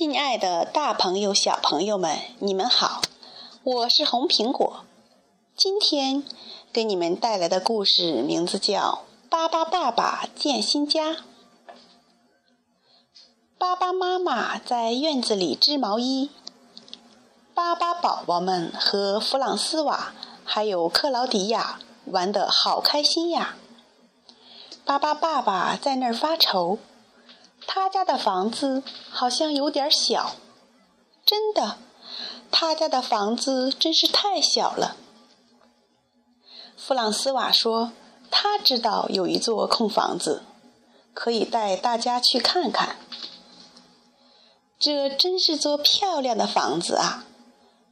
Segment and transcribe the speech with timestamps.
[0.00, 3.02] 亲爱的大朋友、小朋友们，你们好，
[3.62, 4.86] 我是红苹果。
[5.54, 6.24] 今天
[6.72, 11.10] 给你们带来的故事名字叫《巴巴爸爸建新家》。
[13.58, 16.30] 巴巴妈妈在院子里织毛衣，
[17.52, 20.14] 巴巴宝宝们和弗朗斯瓦
[20.46, 23.56] 还有克劳迪亚玩得好开心呀。
[24.86, 26.78] 巴巴爸爸在那儿发愁。
[27.72, 28.82] 他家的房子
[29.12, 30.34] 好像有点小，
[31.24, 31.78] 真的，
[32.50, 34.96] 他家的房子真是太小了。
[36.76, 37.92] 弗朗斯瓦说
[38.28, 40.42] ：“他知道有一座空房子，
[41.14, 42.96] 可以带大家去看看。
[44.76, 47.24] 这真是座漂亮的房子啊，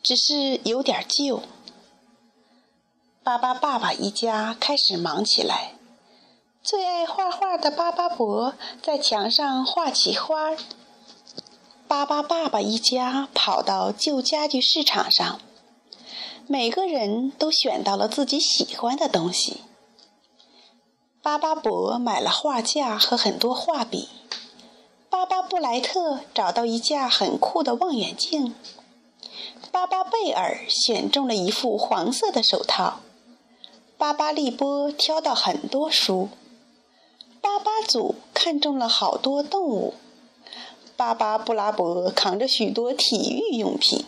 [0.00, 1.42] 只是有点旧。”
[3.24, 5.72] 巴巴爸爸一家开始忙起来。
[6.64, 10.52] 最爱画画的巴巴伯在墙上画起花。
[11.86, 15.42] 巴巴爸爸一家跑到旧家具市场上，
[16.46, 19.60] 每个人都选到了自己喜欢的东西。
[21.20, 24.08] 巴巴伯买了画架和很多画笔，
[25.10, 28.54] 巴巴布莱特找到一架很酷的望远镜，
[29.70, 33.00] 巴巴贝尔选中了一副黄色的手套，
[33.98, 36.30] 巴巴利波挑到很多书。
[37.74, 39.94] 巴巴祖看中了好多动物，
[40.96, 44.04] 巴巴布拉伯扛着许多体育用品，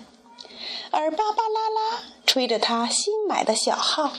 [0.93, 4.13] 而巴巴拉拉吹着他新买的小号。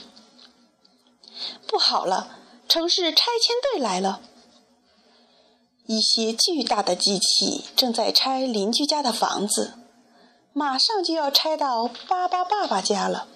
[1.66, 4.20] 不好了，城市拆迁队来了！
[5.86, 9.76] 一些巨大的机器正在拆邻居家的房子，
[10.52, 13.30] 马上就要拆到巴巴爸爸家了。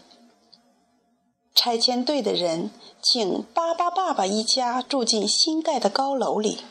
[1.63, 2.71] 拆迁队的人
[3.03, 6.63] 请巴巴爸爸一家住进新盖的高楼里。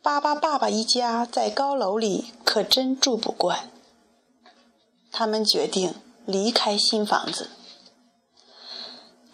[0.00, 3.70] 巴巴爸爸一家在高楼里可真住不惯，
[5.12, 7.50] 他们决定离开新房子。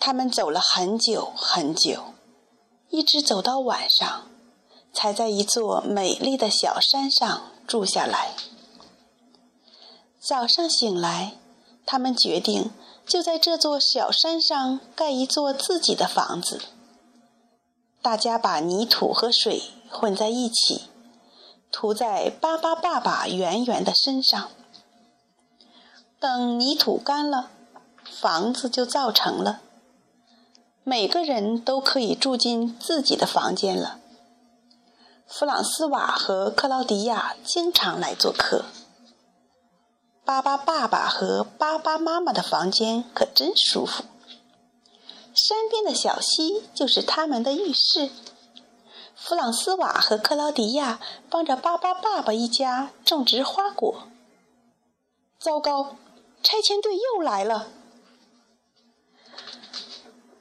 [0.00, 2.14] 他们走了很久很久，
[2.88, 4.26] 一直走到晚上，
[4.92, 8.34] 才在一座美丽的小山上住下来。
[10.18, 11.36] 早上醒来。
[11.86, 12.70] 他们决定
[13.06, 16.60] 就在这座小山上盖一座自己的房子。
[18.02, 20.84] 大家把泥土和水混在一起，
[21.70, 24.48] 涂在巴巴爸爸圆圆的身上。
[26.18, 27.50] 等泥土干了，
[28.04, 29.60] 房子就造成了。
[30.82, 33.98] 每个人都可以住进自己的房间了。
[35.26, 38.64] 弗朗斯瓦和克劳迪亚经常来做客。
[40.30, 44.04] 巴巴爸爸和巴巴妈妈的房间可真舒服。
[45.34, 48.10] 山边的小溪就是他们的浴室。
[49.16, 54.04] 弗朗斯瓦和克劳迪亚帮着巴巴爸爸一家种植花果。
[55.40, 55.96] 糟糕，
[56.44, 57.66] 拆迁队又来了！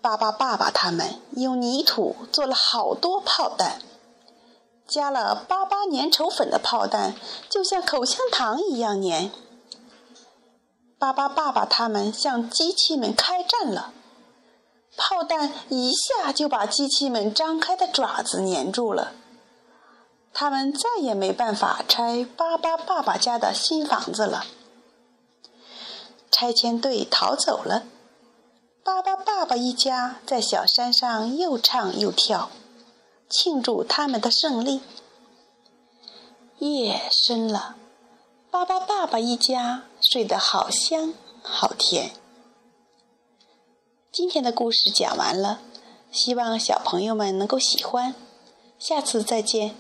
[0.02, 3.82] 巴巴爸爸他们用泥土做了好多炮弹，
[4.88, 7.16] 加了巴巴粘稠粉的炮弹
[7.50, 9.32] 就像口香糖一样粘。
[11.00, 13.94] 巴巴爸爸他们向机器们开战了，
[14.98, 19.14] 炮弹一下就把机器们张开的爪子粘住了。
[20.34, 24.44] 他们再也没办法拆巴巴爸爸家的新房子了。
[26.30, 27.84] 拆迁队逃走了，
[28.84, 32.50] 巴巴爸爸一家在小山上又唱又跳，
[33.30, 34.82] 庆祝他们的胜利。
[36.58, 37.78] 夜深了。
[38.52, 42.10] 巴巴爸爸一家睡得好香好甜。
[44.12, 45.60] 今天的故事讲完了，
[46.12, 48.16] 希望小朋友们能够喜欢，
[48.80, 49.76] 下次再见。